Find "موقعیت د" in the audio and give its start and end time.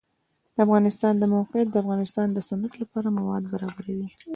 1.35-1.75